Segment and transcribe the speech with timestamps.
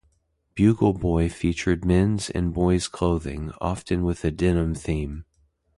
[0.55, 5.25] Bugle Boy featured men's and boys' clothing, often with a denim theme.